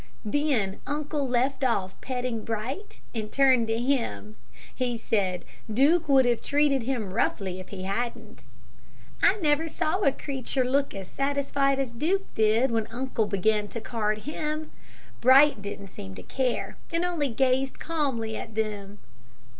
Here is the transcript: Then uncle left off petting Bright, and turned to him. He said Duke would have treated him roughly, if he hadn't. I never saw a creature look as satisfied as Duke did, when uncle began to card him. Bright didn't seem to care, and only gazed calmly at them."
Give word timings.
Then 0.25 0.81
uncle 0.87 1.27
left 1.29 1.63
off 1.63 1.93
petting 2.01 2.43
Bright, 2.43 2.99
and 3.13 3.31
turned 3.31 3.67
to 3.67 3.77
him. 3.77 4.35
He 4.73 4.97
said 4.97 5.45
Duke 5.71 6.09
would 6.09 6.25
have 6.25 6.41
treated 6.41 6.81
him 6.81 7.13
roughly, 7.13 7.59
if 7.59 7.69
he 7.69 7.83
hadn't. 7.83 8.43
I 9.21 9.37
never 9.41 9.69
saw 9.69 9.99
a 10.01 10.11
creature 10.11 10.63
look 10.65 10.95
as 10.95 11.07
satisfied 11.07 11.77
as 11.77 11.91
Duke 11.91 12.25
did, 12.33 12.71
when 12.71 12.87
uncle 12.87 13.27
began 13.27 13.67
to 13.67 13.79
card 13.79 14.23
him. 14.23 14.71
Bright 15.21 15.61
didn't 15.61 15.89
seem 15.89 16.15
to 16.15 16.23
care, 16.23 16.77
and 16.91 17.05
only 17.05 17.29
gazed 17.29 17.77
calmly 17.77 18.35
at 18.35 18.55
them." 18.55 18.97